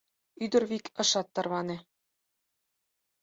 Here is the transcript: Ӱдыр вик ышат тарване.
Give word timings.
Ӱдыр 0.43 0.63
вик 0.71 0.85
ышат 1.01 1.27
тарване. 1.35 1.77